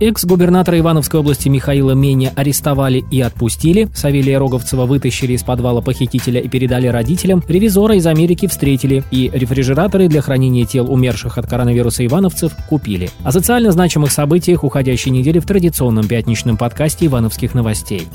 Экс-губернатора 0.00 0.78
Ивановской 0.78 1.18
области 1.18 1.48
Михаила 1.48 1.90
Меня 1.90 2.32
арестовали 2.36 3.04
и 3.10 3.20
отпустили, 3.20 3.88
Савелия 3.96 4.38
Роговцева 4.38 4.86
вытащили 4.86 5.32
из 5.32 5.42
подвала 5.42 5.80
похитителя 5.80 6.40
и 6.40 6.48
передали 6.48 6.86
родителям, 6.86 7.42
ревизора 7.48 7.96
из 7.96 8.06
Америки 8.06 8.46
встретили 8.46 9.02
и 9.10 9.28
рефрижераторы 9.32 10.06
для 10.06 10.20
хранения 10.20 10.64
тел 10.64 10.88
умерших 10.88 11.36
от 11.36 11.48
коронавируса 11.48 12.06
ивановцев 12.06 12.52
купили. 12.68 13.10
О 13.24 13.32
социально 13.32 13.72
значимых 13.72 14.12
событиях 14.12 14.62
уходящей 14.62 15.10
недели 15.10 15.40
в 15.40 15.46
традиционном 15.46 16.06
пятничном 16.06 16.56
подкасте 16.56 17.06
«Ивановских 17.06 17.54
новостей». 17.54 18.06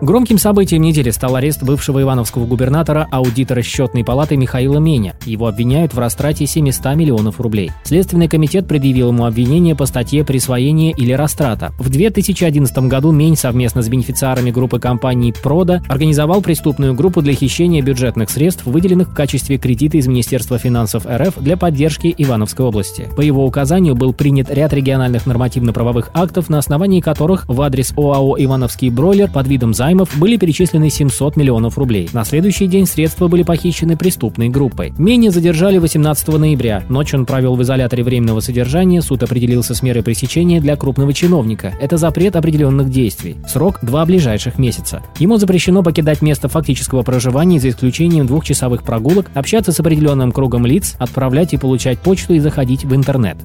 Громким 0.00 0.38
событием 0.38 0.80
недели 0.80 1.10
стал 1.10 1.36
арест 1.36 1.62
бывшего 1.62 2.00
ивановского 2.00 2.46
губернатора, 2.46 3.06
аудитора 3.10 3.60
счетной 3.60 4.02
палаты 4.02 4.36
Михаила 4.36 4.78
Меня. 4.78 5.14
Его 5.26 5.46
обвиняют 5.46 5.92
в 5.92 5.98
растрате 5.98 6.46
700 6.46 6.96
миллионов 6.96 7.38
рублей. 7.38 7.70
Следственный 7.84 8.26
комитет 8.26 8.66
предъявил 8.66 9.08
ему 9.08 9.26
обвинение 9.26 9.76
по 9.76 9.84
статье 9.84 10.24
«Присвоение 10.24 10.92
или 10.92 11.12
растрата». 11.20 11.72
В 11.78 11.88
2011 11.88 12.78
году 12.88 13.12
Мень 13.12 13.36
совместно 13.36 13.82
с 13.82 13.88
бенефициарами 13.88 14.50
группы 14.50 14.78
компаний 14.80 15.32
«Прода» 15.32 15.82
организовал 15.88 16.42
преступную 16.42 16.94
группу 16.94 17.22
для 17.22 17.34
хищения 17.34 17.82
бюджетных 17.82 18.30
средств, 18.30 18.66
выделенных 18.66 19.10
в 19.10 19.14
качестве 19.14 19.58
кредита 19.58 19.98
из 19.98 20.06
Министерства 20.06 20.58
финансов 20.58 21.06
РФ 21.06 21.38
для 21.38 21.56
поддержки 21.56 22.14
Ивановской 22.16 22.64
области. 22.64 23.08
По 23.16 23.20
его 23.20 23.44
указанию 23.46 23.94
был 23.94 24.12
принят 24.12 24.50
ряд 24.50 24.72
региональных 24.72 25.26
нормативно-правовых 25.26 26.10
актов, 26.14 26.48
на 26.48 26.58
основании 26.58 27.00
которых 27.00 27.46
в 27.48 27.60
адрес 27.60 27.92
ОАО 27.96 28.36
«Ивановский 28.38 28.90
бройлер» 28.90 29.30
под 29.30 29.46
видом 29.46 29.74
займов 29.74 30.16
были 30.18 30.36
перечислены 30.36 30.90
700 30.90 31.36
миллионов 31.36 31.78
рублей. 31.78 32.08
На 32.12 32.24
следующий 32.24 32.66
день 32.66 32.86
средства 32.86 33.28
были 33.28 33.42
похищены 33.42 33.96
преступной 33.96 34.48
группой. 34.48 34.92
Мени 34.98 35.28
задержали 35.28 35.78
18 35.78 36.28
ноября. 36.28 36.82
Ночь 36.88 37.14
он 37.14 37.26
провел 37.26 37.56
в 37.56 37.62
изоляторе 37.62 38.02
временного 38.02 38.40
содержания, 38.40 39.02
суд 39.02 39.22
определился 39.22 39.74
с 39.74 39.82
мерой 39.82 40.02
пресечения 40.02 40.60
для 40.60 40.76
крупного 40.76 41.09
должностного 41.10 41.12
чиновника. 41.12 41.74
Это 41.80 41.96
запрет 41.96 42.36
определенных 42.36 42.90
действий. 42.90 43.36
Срок– 43.46 43.78
два 43.82 44.04
ближайших 44.04 44.58
месяца. 44.58 45.02
Ему 45.18 45.36
запрещено 45.36 45.82
покидать 45.82 46.22
место 46.22 46.48
фактического 46.48 47.02
проживания 47.02 47.60
за 47.60 47.68
исключением 47.68 48.26
двухчасовых 48.26 48.82
прогулок, 48.82 49.30
общаться 49.34 49.72
с 49.72 49.80
определенным 49.80 50.32
кругом 50.32 50.66
лиц, 50.66 50.94
отправлять 50.98 51.52
и 51.54 51.58
получать 51.58 51.98
почту 51.98 52.34
и 52.34 52.38
заходить 52.38 52.84
в 52.84 52.94
интернет. 52.94 53.36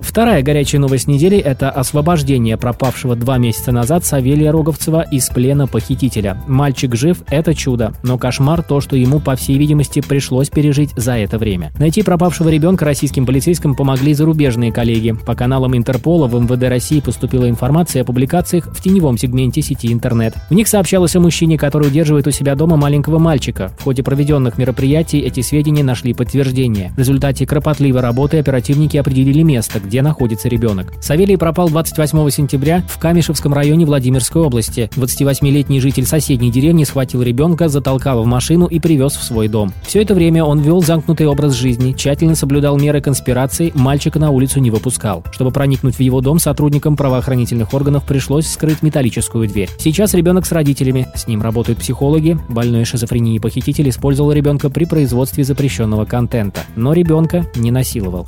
Вторая 0.00 0.42
горячая 0.42 0.80
новость 0.80 1.06
недели– 1.06 1.38
это 1.38 1.70
освобождение 1.70 2.56
пропавшего 2.56 3.14
два 3.14 3.38
месяца 3.38 3.72
назад 3.72 4.04
Савелия 4.04 4.52
Роговцева 4.52 5.02
из 5.02 5.28
плена 5.28 5.66
похитителя. 5.66 6.42
Мальчик 6.46 6.94
жив– 6.94 7.22
это 7.30 7.54
чудо, 7.54 7.92
но 8.02 8.18
кошмар 8.18 8.62
то, 8.62 8.80
что 8.80 8.96
ему, 8.96 9.20
по 9.20 9.36
всей 9.36 9.58
видимости, 9.58 10.00
пришлось 10.00 10.48
пережить 10.50 10.90
за 10.96 11.18
это 11.18 11.38
время. 11.38 11.72
Найти 11.78 12.02
пропавшего 12.02 12.48
ребенка 12.48 12.84
российским 12.84 13.26
полицейским 13.26 13.74
помогли 13.74 14.14
зарубежные 14.14 14.72
коллеги. 14.72 15.14
По 15.26 15.34
каналам 15.34 15.76
Интерпола 15.76 16.26
в 16.26 16.34
МВД 16.40 16.64
России 16.64 17.00
поступила 17.00 17.48
информация 17.48 18.02
о 18.02 18.04
публикациях 18.04 18.68
в 18.72 18.82
теневом 18.82 19.18
сегменте 19.18 19.62
сети 19.62 19.92
интернет. 19.92 20.34
В 20.50 20.54
них 20.54 20.68
сообщалось 20.68 21.14
о 21.16 21.20
мужчине, 21.20 21.58
который 21.58 21.88
удерживает 21.88 22.26
у 22.26 22.30
себя 22.30 22.54
дома 22.54 22.76
маленького 22.76 23.18
мальчика. 23.18 23.72
В 23.78 23.84
ходе 23.84 24.02
проведенных 24.02 24.58
мероприятий 24.58 25.20
эти 25.20 25.40
сведения 25.40 25.84
нашли 25.84 26.14
подтверждение. 26.14 26.92
В 26.96 26.98
результате 26.98 27.46
кропотливой 27.46 28.00
работы 28.00 28.38
оперативники 28.38 28.96
определили 28.96 29.42
место, 29.42 29.80
где 29.88 30.02
находится 30.02 30.48
ребенок. 30.48 30.92
Савелий 31.00 31.38
пропал 31.38 31.70
28 31.70 32.30
сентября 32.30 32.84
в 32.88 32.98
Камешевском 32.98 33.54
районе 33.54 33.86
Владимирской 33.86 34.42
области. 34.42 34.90
28-летний 34.94 35.80
житель 35.80 36.04
соседней 36.04 36.50
деревни 36.50 36.84
схватил 36.84 37.22
ребенка, 37.22 37.68
затолкал 37.68 38.22
в 38.22 38.26
машину 38.26 38.66
и 38.66 38.78
привез 38.78 39.16
в 39.16 39.22
свой 39.22 39.48
дом. 39.48 39.72
Все 39.86 40.02
это 40.02 40.14
время 40.14 40.44
он 40.44 40.60
вел 40.60 40.82
замкнутый 40.82 41.26
образ 41.26 41.54
жизни, 41.54 41.94
тщательно 41.94 42.34
соблюдал 42.34 42.78
меры 42.78 43.00
конспирации, 43.00 43.72
мальчика 43.74 44.18
на 44.18 44.30
улицу 44.30 44.60
не 44.60 44.70
выпускал. 44.70 45.24
Чтобы 45.32 45.50
проникнуть 45.50 45.96
в 45.96 46.00
его 46.00 46.20
дом, 46.20 46.38
сотрудникам 46.38 46.94
правоохранительных 46.94 47.72
органов 47.72 48.04
пришлось 48.04 48.46
скрыть 48.46 48.82
металлическую 48.82 49.48
дверь. 49.48 49.70
Сейчас 49.78 50.12
ребенок 50.12 50.44
с 50.44 50.52
родителями, 50.52 51.08
с 51.14 51.26
ним 51.26 51.40
работают 51.40 51.78
психологи. 51.78 52.38
Больной 52.50 52.84
шизофренией 52.84 53.40
похититель 53.40 53.88
использовал 53.88 54.32
ребенка 54.32 54.68
при 54.68 54.84
производстве 54.84 55.44
запрещенного 55.44 56.04
контента, 56.04 56.60
но 56.76 56.92
ребенка 56.92 57.46
не 57.56 57.70
насиловал. 57.70 58.26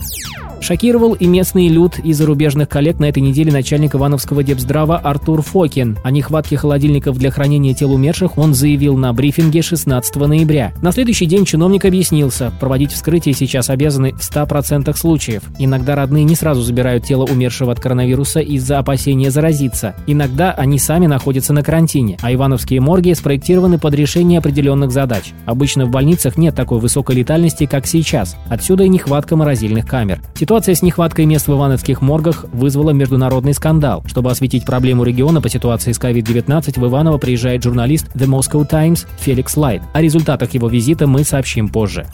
Шокировал 0.60 1.14
и 1.14 1.26
местный 1.50 1.66
люд 1.66 1.98
и 1.98 2.12
зарубежных 2.12 2.68
коллег 2.68 3.00
на 3.00 3.06
этой 3.06 3.18
неделе 3.18 3.50
начальник 3.50 3.96
Ивановского 3.96 4.44
депздрава 4.44 4.98
Артур 4.98 5.42
Фокин. 5.42 5.98
О 6.04 6.12
нехватке 6.12 6.56
холодильников 6.56 7.18
для 7.18 7.32
хранения 7.32 7.74
тел 7.74 7.92
умерших 7.92 8.38
он 8.38 8.54
заявил 8.54 8.96
на 8.96 9.12
брифинге 9.12 9.60
16 9.60 10.14
ноября. 10.14 10.72
На 10.80 10.92
следующий 10.92 11.26
день 11.26 11.44
чиновник 11.44 11.84
объяснился, 11.84 12.52
проводить 12.60 12.92
вскрытие 12.92 13.34
сейчас 13.34 13.68
обязаны 13.68 14.12
в 14.12 14.20
100% 14.20 14.96
случаев. 14.96 15.42
Иногда 15.58 15.96
родные 15.96 16.22
не 16.22 16.36
сразу 16.36 16.62
забирают 16.62 17.04
тело 17.04 17.24
умершего 17.24 17.72
от 17.72 17.80
коронавируса 17.80 18.38
из-за 18.38 18.78
опасения 18.78 19.32
заразиться. 19.32 19.96
Иногда 20.06 20.52
они 20.52 20.78
сами 20.78 21.08
находятся 21.08 21.52
на 21.52 21.64
карантине, 21.64 22.16
а 22.22 22.32
ивановские 22.32 22.80
морги 22.80 23.12
спроектированы 23.12 23.80
под 23.80 23.94
решение 23.94 24.38
определенных 24.38 24.92
задач. 24.92 25.32
Обычно 25.46 25.86
в 25.86 25.90
больницах 25.90 26.38
нет 26.38 26.54
такой 26.54 26.78
высокой 26.78 27.16
летальности, 27.16 27.66
как 27.66 27.88
сейчас. 27.88 28.36
Отсюда 28.48 28.84
и 28.84 28.88
нехватка 28.88 29.34
морозильных 29.34 29.84
камер. 29.84 30.20
Ситуация 30.38 30.76
с 30.76 30.82
нехваткой 30.82 31.26
мест 31.26 31.39
в 31.48 31.52
ивановских 31.52 32.00
моргах 32.00 32.44
вызвала 32.52 32.90
международный 32.90 33.54
скандал. 33.54 34.02
Чтобы 34.06 34.30
осветить 34.30 34.64
проблему 34.64 35.04
региона 35.04 35.40
по 35.40 35.48
ситуации 35.48 35.92
с 35.92 35.98
COVID-19, 35.98 36.78
в 36.78 36.86
Иваново 36.86 37.18
приезжает 37.18 37.62
журналист 37.62 38.08
The 38.14 38.26
Moscow 38.26 38.66
Times 38.68 39.06
Феликс 39.20 39.56
Лайт. 39.56 39.82
О 39.92 40.00
результатах 40.00 40.54
его 40.54 40.68
визита 40.68 41.06
мы 41.06 41.24
сообщим 41.24 41.68
позже. 41.68 42.06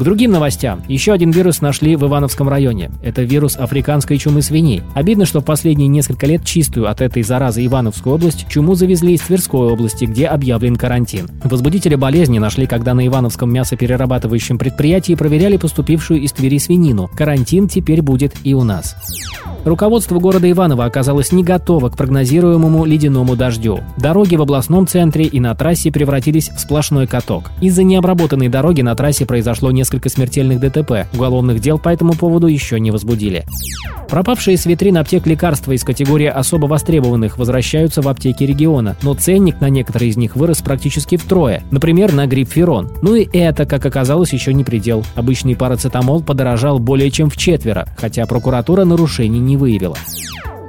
К 0.00 0.02
другим 0.02 0.30
новостям. 0.30 0.80
Еще 0.88 1.12
один 1.12 1.30
вирус 1.30 1.60
нашли 1.60 1.94
в 1.94 2.06
Ивановском 2.06 2.48
районе. 2.48 2.90
Это 3.02 3.20
вирус 3.20 3.54
африканской 3.58 4.16
чумы 4.16 4.40
свиней. 4.40 4.82
Обидно, 4.94 5.26
что 5.26 5.40
в 5.40 5.44
последние 5.44 5.88
несколько 5.88 6.26
лет 6.26 6.42
чистую 6.42 6.88
от 6.88 7.02
этой 7.02 7.22
заразы 7.22 7.66
Ивановскую 7.66 8.14
область 8.14 8.48
чуму 8.48 8.74
завезли 8.76 9.12
из 9.12 9.20
Тверской 9.20 9.70
области, 9.70 10.06
где 10.06 10.28
объявлен 10.28 10.76
карантин. 10.76 11.28
Возбудители 11.44 11.96
болезни 11.96 12.38
нашли, 12.38 12.66
когда 12.66 12.94
на 12.94 13.06
Ивановском 13.06 13.52
мясоперерабатывающем 13.52 14.56
предприятии 14.56 15.14
проверяли 15.16 15.58
поступившую 15.58 16.22
из 16.22 16.32
Твери 16.32 16.56
свинину. 16.56 17.10
Карантин 17.14 17.68
теперь 17.68 18.00
будет 18.00 18.32
и 18.42 18.54
у 18.54 18.64
нас. 18.64 18.96
Руководство 19.64 20.18
города 20.18 20.50
Иваново 20.50 20.86
оказалось 20.86 21.32
не 21.32 21.44
готово 21.44 21.90
к 21.90 21.96
прогнозируемому 21.96 22.86
ледяному 22.86 23.36
дождю. 23.36 23.80
Дороги 23.98 24.36
в 24.36 24.42
областном 24.42 24.86
центре 24.86 25.26
и 25.26 25.38
на 25.38 25.54
трассе 25.54 25.92
превратились 25.92 26.48
в 26.48 26.58
сплошной 26.58 27.06
каток. 27.06 27.50
Из-за 27.60 27.82
необработанной 27.82 28.48
дороги 28.48 28.80
на 28.80 28.94
трассе 28.94 29.26
произошло 29.26 29.70
несколько 29.90 30.08
смертельных 30.08 30.60
ДТП. 30.60 31.08
Уголовных 31.12 31.58
дел 31.58 31.76
по 31.76 31.88
этому 31.88 32.12
поводу 32.12 32.46
еще 32.46 32.78
не 32.78 32.92
возбудили. 32.92 33.44
Пропавшие 34.08 34.56
с 34.56 34.64
витрин 34.66 34.96
аптек 34.98 35.26
лекарства 35.26 35.72
из 35.72 35.82
категории 35.82 36.26
особо 36.26 36.66
востребованных 36.66 37.38
возвращаются 37.38 38.00
в 38.00 38.08
аптеки 38.08 38.44
региона, 38.44 38.96
но 39.02 39.14
ценник 39.14 39.60
на 39.60 39.68
некоторые 39.68 40.10
из 40.10 40.16
них 40.16 40.36
вырос 40.36 40.62
практически 40.62 41.16
втрое, 41.16 41.64
например, 41.72 42.12
на 42.12 42.26
грипферон. 42.26 42.92
Ну 43.02 43.16
и 43.16 43.28
это, 43.36 43.66
как 43.66 43.84
оказалось, 43.84 44.32
еще 44.32 44.54
не 44.54 44.62
предел. 44.62 45.04
Обычный 45.16 45.56
парацетамол 45.56 46.22
подорожал 46.22 46.78
более 46.78 47.10
чем 47.10 47.28
в 47.28 47.36
четверо, 47.36 47.88
хотя 47.96 48.26
прокуратура 48.26 48.84
нарушений 48.84 49.40
не 49.40 49.56
выявила. 49.56 49.96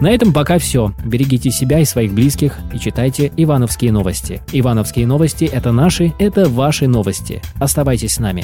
На 0.01 0.09
этом 0.09 0.33
пока 0.33 0.57
все. 0.57 0.93
Берегите 1.05 1.51
себя 1.51 1.79
и 1.79 1.85
своих 1.85 2.11
близких 2.11 2.57
и 2.73 2.79
читайте 2.79 3.31
Ивановские 3.37 3.91
новости. 3.91 4.41
Ивановские 4.51 5.05
новости– 5.05 5.45
это 5.53 5.71
наши, 5.71 6.11
это 6.17 6.49
ваши 6.49 6.87
новости. 6.87 7.39
Оставайтесь 7.59 8.13
с 8.13 8.19
нами. 8.19 8.43